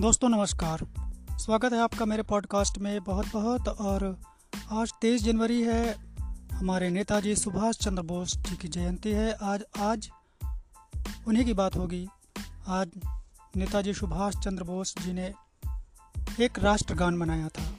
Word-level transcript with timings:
दोस्तों, 0.00 0.28
नमस्कार। 0.28 0.86
स्वागत 1.38 1.72
है 1.72 1.80
आपका 1.80 2.04
मेरे 2.04 2.22
पॉडकास्ट 2.22 2.78
में 2.78 3.04
बहुत 3.04 3.26
बहुत 3.32 3.68
और 3.68 4.20
आज 4.72 4.92
तेईस 5.00 5.22
जनवरी 5.22 5.62
है। 5.62 5.94
हमारे 6.52 6.90
नेताजी 6.90 7.36
सुभाष 7.36 7.76
चंद्र 7.76 8.02
बोस 8.02 8.36
जी 8.36 8.56
की 8.56 8.68
जयंती 8.68 9.10
है। 9.10 9.32
आज 9.32 9.62
आज 9.78 10.10
उन्हीं 11.28 11.44
की 11.44 11.52
बात 11.52 11.76
होगी। 11.76 12.08
आज 12.66 12.90
नेताजी 13.56 13.94
सुभाष 13.94 14.36
चंद्र 14.36 14.64
बोस 14.64 14.94
जी 14.98 15.12
ने 15.12 15.34
एक 16.40 16.58
राष्ट्रगान 16.58 17.18
बनाया 17.18 17.48
था। 17.48 17.72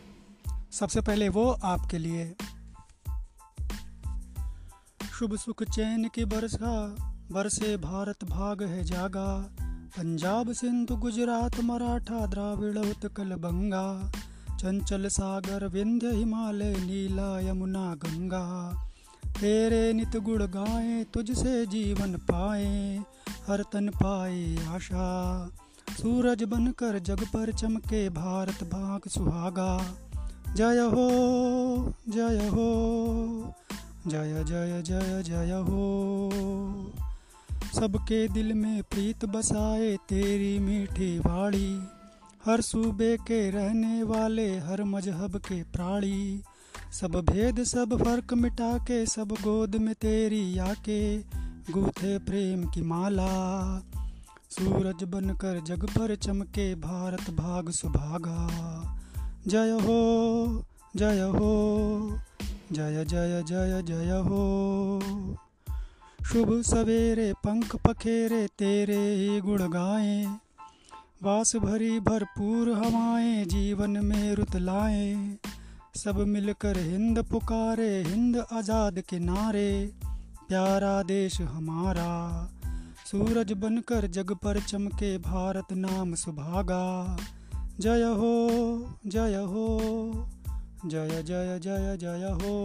सबसे 0.71 1.02
पहले 1.02 1.29
वो 1.29 1.52
आपके 1.52 1.97
लिए। 1.97 2.36
शुभ 5.13 5.36
सुख 5.36 5.63
चैन 5.63 6.09
की 6.16 6.25
बरसा, 6.25 6.95
बरसे 7.31 7.77
भारत 7.77 8.23
भाग 8.23 8.63
है 8.63 8.84
जागा। 8.84 9.49
पंजाब 9.98 10.52
सिंधु, 10.52 10.95
गुजरात, 10.95 11.59
मराठा, 11.59 12.26
द्राविड़, 12.26 12.77
उत्कल 12.77 13.26
बंगा, 13.26 14.12
चंचल 14.59 15.08
सागर, 15.08 15.67
विंध्य 15.67 16.08
हिमालय, 16.08 16.72
नीला 16.72 17.40
यमुना, 17.40 17.95
गंगा। 17.95 18.73
तेरे 19.26 19.94
नित 19.94 20.17
गुण 20.17 20.44
गाए, 20.44 21.03
तुझसे 21.03 21.66
जीवन 21.66 22.13
पाए, 22.13 23.02
हर 23.48 23.63
तन 23.73 23.89
पाए 23.89 24.55
आशा। 24.70 25.50
सूरज 25.89 26.44
बनकर 26.44 27.00
जग 27.00 27.20
पर 27.20 27.53
चमके, 27.53 28.09
भारत 28.09 28.64
भाग 28.64 29.02
सुहागा। 29.08 29.95
जय 30.55 30.80
हो 30.80 31.09
जय 32.09 32.48
हो, 32.48 33.53
जय 34.08 34.44
जय 34.44 34.81
जय 34.86 35.23
जय 35.23 35.52
हो। 35.52 36.84
सबके 37.75 38.27
दिल 38.27 38.53
में 38.53 38.83
प्रीत 38.83 39.25
बसाए 39.25 39.97
तेरी 40.09 40.59
मीठी 40.59 41.19
वाणी। 41.19 41.83
हर 42.45 42.61
सूबे 42.61 43.17
के 43.17 43.52
रहने 43.52 44.03
वाले, 44.03 44.58
हर 44.59 44.83
मज़हब 44.83 45.38
के 45.38 45.63
प्राणी। 45.63 46.41
सब 47.02 47.11
भेद, 47.11 47.63
सब 47.63 48.03
फ़र्क 48.03 48.33
मिटा 48.33 48.77
के, 48.77 49.05
सब 49.05 49.27
गोद 49.27 49.75
में 49.75 49.95
तेरी 49.95 50.58
आके 50.58 51.17
गूथे 51.72 52.17
प्रेम 52.17 52.63
की 52.69 52.81
माला। 52.81 53.80
सूरज 54.50 55.03
बनकर 55.03 55.61
जग 55.61 55.85
पर 55.85 56.16
चमके, 56.16 56.75
भारत 56.75 57.30
भाग 57.30 57.69
सुभागा। 57.69 58.50
जय 59.47 59.72
हो 59.72 60.66
जय 60.95 61.22
हो, 61.22 62.19
जय 62.72 63.05
जय 63.05 63.44
जय 63.47 63.81
जय 63.88 64.23
हो। 64.25 65.44
शुभ 66.26 66.62
सवेरे 66.62 67.34
पंख 67.34 67.76
पखेरे 67.76 68.48
तेरे 68.48 69.16
ही 69.16 69.42
गुण 69.42 69.62
गाए। 69.62 70.26
वास 71.23 71.56
भरी 71.56 72.00
भरपूर 72.00 72.70
हवाएँ, 72.70 73.45
जीवन 73.45 73.90
में 73.90 74.34
रुत 74.36 74.56
लाए। 74.56 75.38
सब 75.96 76.18
मिलकर 76.18 76.78
हिंद 76.78 77.20
पुकारे, 77.23 78.03
हिंद 78.08 78.38
आज़ाद 78.52 79.00
के 79.00 79.20
नारे 79.20 79.92
प्यारा 80.48 81.03
देश 81.03 81.42
हमारा, 81.42 82.09
सूरज 83.12 83.52
बनकर 83.52 84.08
जग 84.08 84.31
पर 84.31 84.59
चमके, 84.59 85.18
भारत 85.18 85.73
नाम 85.73 86.16
सुभागा। 86.16 87.18
जय 87.80 88.03
हो 88.03 88.36
जय 89.08 89.36
हो, 89.36 89.80
जय 90.86 91.23
जय 91.23 91.59
जय 91.64 91.98
जय 92.00 92.38
हो। 92.42 92.56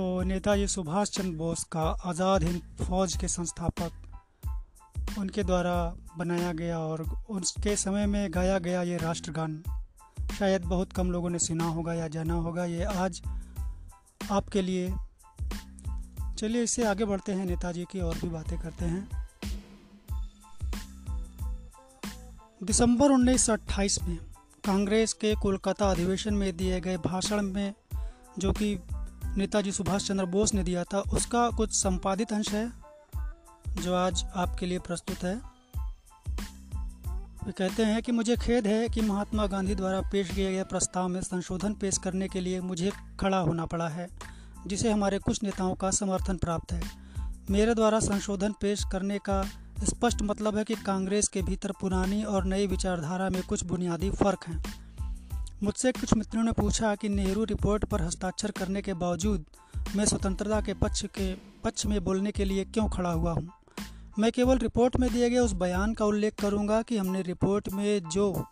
तो 0.00 0.22
नेताजी 0.22 0.66
सुभाष 0.66 1.10
चंद्र 1.10 1.36
बोस 1.36 1.64
का 1.64 1.80
आज़ाद 1.80 2.42
हिंद 2.42 2.62
फौज 2.84 3.16
के 3.16 3.28
संस्थापक 3.28 3.90
उनके 5.18 5.42
द्वारा 5.42 5.94
बनाया 6.18 6.52
गया 6.52 6.78
और 6.78 7.02
उसके 7.30 7.76
समय 7.76 8.06
में 8.06 8.34
गाया 8.34 8.58
गया 8.58 8.82
ये 8.82 8.96
राष्ट्रगान। 8.96 9.62
शायद 10.38 10.62
बहुत 10.62 10.92
कम 10.92 11.10
लोगों 11.10 11.30
ने 11.30 11.38
सुना 11.38 11.64
होगा 11.64 11.94
या 11.94 12.08
जाना 12.08 12.34
होगा 12.34 12.64
ये 12.64 12.84
आज 12.84 13.22
आपके 14.30 14.62
लिए। 14.62 14.94
चलिए 16.38 16.62
इससे 16.62 16.84
आगे 16.84 17.04
बढ़ते 17.04 17.32
हैं 17.32 17.46
नेताजी 17.46 17.84
की 17.84 18.00
और 18.00 18.14
भी 18.14 18.28
बातें 18.28 18.58
करते 18.58 18.84
हैं। 18.84 19.28
दिसंबर 22.62 23.10
1928 23.10 24.02
में 24.02 24.18
कांग्रेस 24.64 25.12
के 25.12 25.34
कोलकाता 25.34 25.90
अधिवेशन 25.90 26.34
में 26.34 26.56
दिए 26.56 26.80
गए 26.80 26.96
भाषण 26.96 27.42
में 27.42 27.74
जो 28.38 28.52
कि 28.52 28.78
नेताजी 29.36 29.72
सुभाष 29.72 30.08
चंद्र 30.08 30.24
बोस 30.24 30.54
ने 30.54 30.62
दिया 30.62 30.84
था। 30.84 30.98
उसका 30.98 31.50
कुछ 31.50 31.72
संपादित 31.72 32.32
अंश 32.32 32.48
है, 32.48 32.72
जो 33.82 33.94
आज 33.94 34.24
आपके 34.34 34.66
लिए 34.66 34.78
प्रस्तुत 34.78 35.16
है। 35.16 35.34
वे 37.46 37.52
कहते 37.52 37.84
हैं 37.84 38.02
कि 38.02 38.12
मुझे 38.12 38.36
खेद 38.36 38.66
है 38.66 38.88
कि 38.88 39.00
महात्मा 39.00 39.46
गांधी 39.46 39.74
द्वारा 39.74 40.00
पेश 40.00 40.30
किए 40.30 40.52
गए 40.52 40.64
प्रस्ताव 40.64 41.08
में 41.08 41.20
संशोधन 41.20 41.74
पेश 41.74 41.98
करने 41.98 42.28
के 42.28 42.40
लिए 42.40 42.60
मुझे 42.60 42.92
खड़ा 43.20 43.38
होना 43.38 43.66
पड़ा 43.66 43.88
है, 43.88 44.08
जिसे 44.66 44.92
हमारे 44.92 45.18
कुछ 45.18 45.42
नेताओं 45.42 45.74
का 45.74 45.90
समर्थन 45.90 46.36
प्राप्त 46.36 46.72
है। 46.72 46.82
मेरे 47.50 47.74
द्वारा 47.74 48.00
संशोधन 48.00 48.52
पेश 48.52 48.84
करने 48.92 49.18
का 49.18 49.42
स्पष्ट 49.84 50.22
मतलब 50.22 50.56
है 50.56 50.64
कि 50.64 50.74
कांग्रेस 50.74 51.28
के 51.28 51.42
भीतर 51.42 51.72
पुरानी 51.72 52.24
और 52.24 52.44
नई 52.44 52.66
विचारधारा 52.66 53.30
में 53.30 53.42
कुछ 53.42 53.64
बुनियादी 53.64 54.10
फ़र्क 54.10 54.44
हैं। 54.48 54.79
मुझसे 55.62 55.92
कुछ 55.92 56.14
मित्रों 56.14 56.42
ने 56.42 56.52
पूछा 56.52 56.94
कि 56.94 57.08
नेहरू 57.08 57.44
रिपोर्ट 57.44 57.84
पर 57.84 58.02
हस्ताक्षर 58.02 58.50
करने 58.50 58.82
के 58.82 58.94
बावजूद 58.94 59.44
मैं 59.96 60.04
स्वतंत्रता 60.04 60.60
के 60.60 60.74
पक्ष 60.74 61.04
के 61.04 61.34
पक्ष 61.34 61.86
में 61.86 62.04
बोलने 62.04 62.30
के 62.30 62.44
लिए 62.44 62.64
क्यों 62.64 62.88
खड़ा 62.88 63.10
हुआ 63.10 63.32
हूँ? 63.32 63.48
मैं 64.18 64.32
केवल 64.32 64.58
रिपोर्ट 64.58 64.96
में 64.96 65.12
दिए 65.12 65.30
गए 65.30 65.38
उस 65.38 65.52
बयान 65.52 65.94
का 65.94 66.04
उल्लेख 66.04 66.34
करूँगा 66.34 66.82
कि 66.82 66.96
हमने 66.96 67.22
रिपोर्ट 67.22 67.68
में 67.68 68.00
जो 68.08 68.44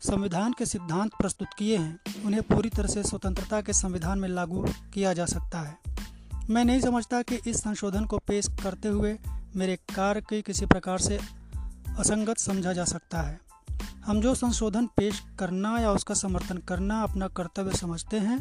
संविधान 0.00 0.52
के 0.52 0.66
सिद्धांत 0.66 1.12
प्रस्तुत 1.12 1.48
किए 1.58 1.76
हैं, 1.76 2.00
उन्हें 2.24 2.42
पूरी 2.42 2.68
तरह 2.68 2.88
से 2.88 3.02
स्वतंत्रता 3.02 3.60
के 3.60 3.72
संविधान 3.72 4.18
में 4.18 4.28
लागू 4.28 4.66
किया 4.94 5.12
जा 5.12 5.26
सकता 5.26 5.60
है। 5.60 5.78
मैं 6.50 6.64
नहीं 6.64 6.80
समझता 6.80 7.22
कि 7.22 7.34
इस 7.46 7.56
संशोधन 7.56 8.04
को 8.04 8.18
पेश 8.18 8.48
करते 8.62 8.88
हुए 8.88 9.18
मेरे 9.56 9.76
कार्य 9.76 10.20
की 10.20 10.42
किसी 10.42 10.66
प्रकार 10.66 10.98
से 10.98 11.20
असंगत 11.98 12.38
समझा 12.38 12.72
जा 12.72 12.84
सकता 12.84 13.22
है। 13.22 13.45
हम 14.06 14.20
जो 14.20 14.34
संशोधन 14.34 14.86
पेश 14.86 15.22
करना 15.38 15.78
या 15.78 15.92
उसका 15.92 16.14
समर्थन 16.14 16.58
करना 16.58 17.02
अपना 17.02 17.28
कर्तव्य 17.28 17.76
समझते 17.76 18.18
हैं, 18.18 18.38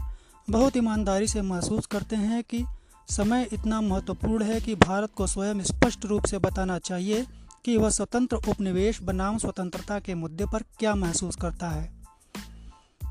बहुत 0.49 0.77
ईमानदारी 0.77 1.27
से 1.27 1.41
महसूस 1.41 1.85
करते 1.85 2.15
हैं 2.15 2.43
कि 2.43 2.63
समय 3.09 3.47
इतना 3.53 3.81
महत्वपूर्ण 3.81 4.43
है 4.43 4.61
कि 4.61 4.75
भारत 4.75 5.11
को 5.15 5.27
स्वयं 5.27 5.61
स्पष्ट 5.61 6.05
रूप 6.05 6.25
से 6.25 6.37
बताना 6.37 6.77
चाहिए 6.79 7.25
कि 7.65 7.77
वह 7.77 7.89
स्वतंत्र 7.89 8.37
उपनिवेश 8.37 9.01
बनाम 9.01 9.37
स्वतंत्रता 9.37 9.99
के 9.99 10.13
मुद्दे 10.13 10.45
पर 10.45 10.63
क्या 10.79 10.95
महसूस 10.95 11.35
करता 11.35 11.69
है। 11.69 11.89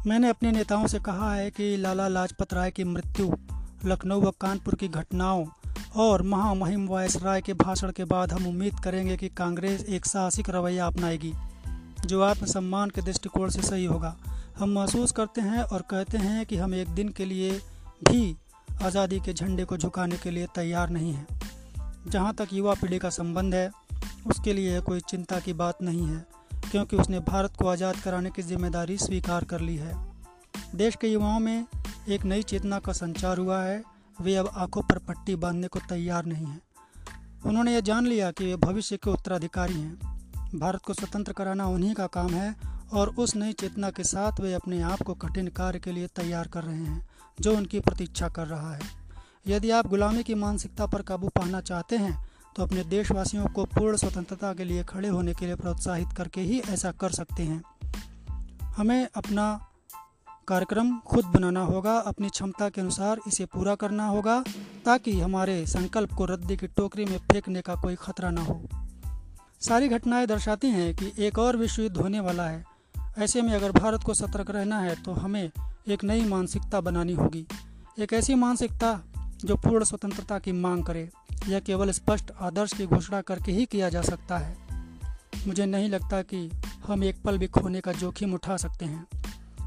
मैंने 0.07 0.29
अपने 0.29 0.53
नेताओं 0.53 0.87
से 0.87 0.99
कहा 0.99 1.35
है 1.35 1.51
कि 1.51 1.77
लाला 1.77 2.09
लाजपत 2.09 2.55
राय 2.55 2.71
की 2.71 2.85
मृत्यु, 2.85 3.33
लखनऊ 3.85 4.21
व 4.21 4.31
कानपुर 4.41 4.75
की 4.75 4.89
घटनाओं 4.89 5.47
और 5.97 6.23
महामहिम 6.23 6.87
वायस 6.89 7.17
राय 7.17 7.41
के 7.41 7.53
भाषण 7.55 7.93
के 7.93 8.05
बाद 8.05 8.33
हम 8.33 8.47
उम्मीद 8.47 8.81
करेंगे 8.85 9.17
कि 9.17 9.29
कांग्रेस 9.29 9.85
एक 9.85 10.07
साहसिक 10.07 10.51
रवैया 10.51 10.87
अपनाएगी। 10.87 11.33
जो 12.05 12.21
आत्मसम्मान 12.23 12.91
के 12.91 13.03
दृष्टिकोण 13.03 13.51
से 13.51 13.63
सही 13.63 13.85
होगा। 13.85 14.17
हम 14.59 14.71
महसूस 14.71 15.13
करते 15.13 15.41
हैं 15.41 15.63
और 15.63 15.83
कहते 15.83 16.19
हैं 16.19 16.45
कि 16.47 16.57
हम 16.57 16.75
एक 16.75 16.89
दिन 16.89 17.09
के 17.09 17.25
लिए 17.25 17.51
भी 18.03 18.37
आज़ादी 18.83 19.21
के 19.21 19.33
झंडे 19.33 19.65
को 19.65 19.77
झुकाने 19.77 20.17
के 20.17 20.31
लिए 20.31 20.47
तैयार 20.55 20.91
नहीं 20.91 21.13
हैं। 21.13 21.27
जहाँ 22.09 22.35
तक 22.35 22.49
युवा 22.53 22.75
पीढ़ी 22.75 22.99
का 22.99 23.11
संबंध 23.11 23.55
है, 23.55 23.71
उसके 24.27 24.53
लिए 24.53 24.81
कोई 24.81 25.01
चिंता 25.01 25.41
की 25.41 25.53
बात 25.53 25.83
नहीं 25.83 26.07
है, 26.07 26.25
क्योंकि 26.71 26.97
उसने 26.97 27.21
भारत 27.21 27.57
को 27.59 27.69
आज़ाद 27.69 27.97
कराने 27.97 28.31
की 28.31 28.43
ज़िम्मेदारी 28.43 28.97
स्वीकार 28.99 29.45
कर 29.45 29.61
ली 29.61 29.77
है। 29.77 29.95
देश 30.75 30.97
के 30.97 31.09
युवाओं 31.09 31.41
में 31.41 31.67
एक 32.09 32.25
नई 32.25 32.43
चेतना 32.43 32.79
का 32.79 32.93
संचार 32.93 33.39
हुआ 33.39 33.63
है, 33.63 33.83
वे 34.21 34.35
अब 34.37 34.51
आँखों 34.55 34.83
पर 34.83 34.99
पट्टी 34.99 35.37
बांधने 35.37 35.69
को 35.69 35.81
तैयार 35.89 36.27
नहीं 36.27 36.47
हैं। 36.47 36.61
उन्होंने 37.47 37.75
यह 37.75 37.81
जान 37.81 38.07
लिया 38.07 38.31
कि 38.31 38.45
वे 38.45 38.57
भविष्य 38.57 38.97
के 38.97 39.11
उत्तराधिकारी 39.11 39.75
हैं। 39.75 40.14
भारत 40.55 40.81
को 40.81 40.95
स्वतंत्र 40.95 41.33
कराना 41.33 41.67
उन्हीं 41.67 41.95
का 41.95 42.07
काम 42.07 42.31
है 42.31 42.55
और 42.93 43.09
उस 43.19 43.35
नई 43.37 43.53
चेतना 43.53 43.91
के 43.91 44.05
साथ 44.05 44.41
वे 44.41 44.53
अपने 44.55 44.81
आप 44.83 45.03
को 45.03 45.15
कठिन 45.15 45.49
कार्य 45.49 45.79
के 45.79 45.93
लिए 45.93 46.07
तैयार 46.07 46.49
कर 46.49 46.63
रहे 46.65 46.77
हैं, 46.77 47.09
जो 47.41 47.57
उनकी 47.57 47.81
प्रतीक्षा 47.81 48.29
कर 48.29 48.47
रहा 48.47 48.75
है। 48.75 48.81
यदि 49.47 49.71
आप 49.71 49.87
गुलामी 49.87 50.23
की 50.23 50.35
मानसिकता 50.35 50.87
पर 50.87 51.03
काबू 51.03 51.29
पाना 51.29 51.61
चाहते 51.61 51.97
हैं 51.97 52.15
तो 52.57 52.63
अपने 52.63 52.85
देशवासियों 52.85 53.47
को 53.47 53.65
पूर्ण 53.65 53.97
स्वतंत्रता 53.97 54.53
के 54.55 54.65
लिए 54.65 54.85
खड़े 54.85 55.09
होने 55.09 55.35
के 55.35 55.47
लिए 55.47 55.55
प्रोत्साहित 55.55 56.09
करके 56.17 56.41
ही 56.41 56.61
ऐसा 56.61 56.93
कर 56.93 57.11
सकते 57.11 57.43
हैं। 57.43 57.63
हमें 58.69 59.09
अपना 59.17 59.47
कार्यक्रम 60.49 60.99
खुद 61.01 61.25
बनाना 61.25 61.61
होगा, 61.61 61.97
अपनी 61.99 62.29
क्षमता 62.29 62.69
के 62.69 62.81
अनुसार 62.81 63.21
इसे 63.29 63.45
पूरा 63.45 63.75
करना 63.75 64.07
होगा, 64.07 64.43
ताकि 64.85 65.21
हमारे 65.21 65.65
संकल्प 65.67 66.13
को 66.13 66.25
रद्दी 66.25 66.57
की 66.57 66.67
टोकरी 66.67 67.05
में 67.05 67.19
फेंकने 67.19 67.61
का 67.61 67.75
कोई 67.75 67.95
खतरा 67.95 68.31
न 68.31 68.39
हो। 68.39 68.63
सारी 69.65 69.89
घटनाएँ 69.89 70.27
दर्शाती 70.27 70.69
हैं 70.69 70.95
कि 70.95 71.13
एक 71.19 71.39
और 71.39 71.57
विश्व 71.57 71.83
युद्ध 71.83 71.97
होने 71.97 72.21
वाला 72.21 72.47
है। 72.47 72.65
ऐसे 73.19 73.43
में 73.43 73.53
अगर 73.53 73.73
भारत 73.73 74.03
को 74.03 74.15
सतर्क 74.15 74.51
रहना 74.51 74.81
है 74.81 74.95
तो 74.95 75.13
हमें 75.13 75.51
एक 75.89 76.05
नई 76.05 76.25
मानसिकता 76.25 76.81
बनानी 76.81 77.13
होगी। 77.13 77.47
एक 77.99 78.13
ऐसी 78.13 78.35
मानसिकता 78.35 78.93
जो 79.45 79.57
पूर्ण 79.57 79.85
स्वतंत्रता 79.85 80.39
की 80.39 80.53
मांग 80.53 80.85
करे, 80.85 81.09
यह 81.49 81.61
केवल 81.61 81.91
स्पष्ट 81.91 82.33
आदर्श 82.41 82.73
की 82.73 82.87
घोषणा 82.87 83.21
करके 83.21 83.53
ही 83.53 83.65
किया 83.67 83.89
जा 83.89 84.03
सकता 84.03 84.39
है। 84.39 84.57
मुझे 85.47 85.67
नहीं 85.67 85.89
लगता 85.89 86.23
कि 86.23 86.51
हम 86.87 87.05
एक 87.05 87.23
पल 87.23 87.39
भी 87.39 87.47
खोने 87.47 87.81
का 87.81 87.93
जोखिम 87.93 88.35
उठा 88.35 88.57
सकते 88.57 88.85
हैं। 88.85 89.07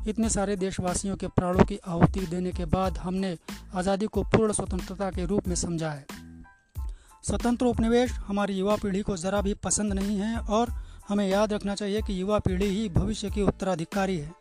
इतने 0.08 0.30
सारे 0.30 0.56
देशवासियों 0.56 1.16
के 1.16 1.28
प्राणों 1.28 1.66
की 1.66 1.80
आहुति 1.88 2.20
देने 2.20 2.52
के 2.52 2.66
बाद 2.66 2.98
हमने 2.98 3.38
आज़ादी 3.76 4.06
को 4.06 4.24
पूर्ण 4.24 4.54
स्वतंत्रता 4.54 5.10
के 5.12 5.26
रूप 5.26 5.48
में 5.48 5.56
समझा 5.56 5.90
है। 5.90 6.06
स्वतंत्र 7.28 7.66
उपनिवेश 7.66 8.12
हमारी 8.28 8.54
युवा 8.54 8.76
पीढ़ी 8.76 9.02
को 9.02 9.16
ज़रा 9.18 9.40
भी 9.42 9.54
पसंद 9.54 9.94
नहीं 9.94 10.18
है 10.18 10.38
और 10.50 10.70
हमें 11.08 11.28
याद 11.28 11.54
रखना 11.54 11.74
चाहिए 11.76 12.02
कि 12.02 12.20
युवा 12.22 12.38
पीढ़ी 12.40 12.66
ही 12.66 12.88
भविष्य 12.90 13.30
की 13.30 13.42
उत्तराधिकारी 13.42 14.18
है। 14.18 14.32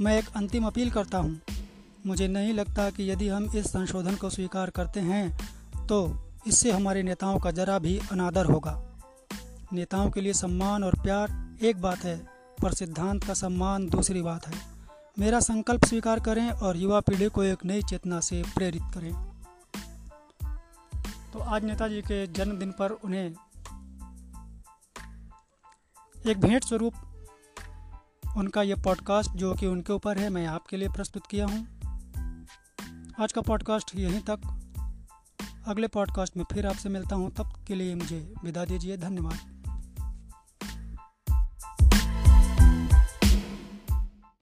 मैं 0.00 0.16
एक 0.18 0.28
अंतिम 0.36 0.66
अपील 0.66 0.90
करता 0.90 1.18
हूँ। 1.18 1.40
मुझे 2.06 2.28
नहीं 2.28 2.52
लगता 2.52 2.88
कि 2.90 3.10
यदि 3.10 3.28
हम 3.28 3.50
इस 3.56 3.66
संशोधन 3.66 4.14
को 4.14 4.30
स्वीकार 4.30 4.70
करते 4.70 5.00
हैं 5.00 5.86
तो 5.88 5.98
इससे 6.46 6.70
हमारे 6.70 7.02
नेताओं 7.02 7.38
का 7.38 7.50
जरा 7.50 7.78
भी 7.78 7.98
अनादर 8.12 8.44
होगा। 8.44 8.76
नेताओं 9.72 10.10
के 10.10 10.20
लिए 10.20 10.32
सम्मान 10.34 10.84
और 10.84 11.00
प्यार 11.02 11.66
एक 11.66 11.82
बात 11.82 12.04
है, 12.04 12.16
पर 12.62 12.72
सिद्धांत 12.72 13.24
का 13.24 13.34
सम्मान 13.34 13.88
दूसरी 13.88 14.22
बात 14.22 14.46
है। 14.46 14.60
मेरा 15.18 15.40
संकल्प 15.40 15.84
स्वीकार 15.84 16.20
करें 16.20 16.48
और 16.48 16.76
युवा 16.76 17.00
पीढ़ी 17.00 17.28
को 17.28 17.42
एक 17.44 17.64
नई 17.64 17.82
चेतना 17.82 18.20
से 18.20 18.42
प्रेरित 18.54 18.82
करें। 18.94 19.31
तो 21.32 21.38
आज 21.38 21.64
नेताजी 21.64 22.02
के 22.02 22.26
जन्मदिन 22.26 22.72
पर 22.72 22.90
उन्हें 22.90 23.34
एक 26.26 26.40
भेंट 26.40 26.64
स्वरूप 26.64 26.94
उनका 28.36 28.62
यह 28.62 28.76
पॉडकास्ट 28.76 29.30
जो 29.30 29.54
कि 29.54 29.66
उनके 29.66 29.92
ऊपर 29.92 30.18
है, 30.18 30.30
मैं 30.30 30.46
आपके 30.46 30.76
लिए 30.76 30.88
प्रस्तुत 30.88 31.26
किया 31.26 31.46
हूँ। 31.46 31.66
आज 33.20 33.32
का 33.32 33.40
पॉडकास्ट 33.40 33.96
यहीं 33.96 34.20
तक। 34.20 34.40
अगले 35.66 35.86
पॉडकास्ट 35.86 36.36
में 36.36 36.44
फिर 36.52 36.66
आपसे 36.66 36.88
मिलता 36.88 37.16
हूँ, 37.16 37.30
तब 37.30 37.64
के 37.68 37.74
लिए 37.74 37.94
मुझे 37.94 38.34
विदा 38.44 38.64
दीजिए, 38.64 38.96
धन्यवाद। 38.96 39.51